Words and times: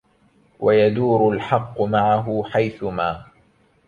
ويدور 0.59 1.33
الحق 1.33 1.81
معه 1.81 2.43
حيثما 2.49 3.25